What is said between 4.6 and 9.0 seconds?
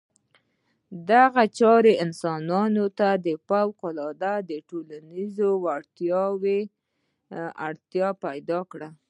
ټولنیزو وړتیاوو اړتیا پیدا کړه.